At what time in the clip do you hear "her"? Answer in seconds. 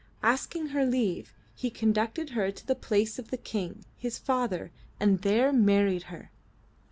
0.69-0.83, 2.31-2.49, 6.09-6.31